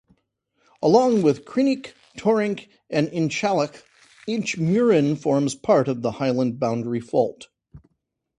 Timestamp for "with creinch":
1.21-1.93